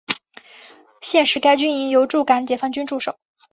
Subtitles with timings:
[1.03, 3.19] 现时该军营由驻港解放军驻守。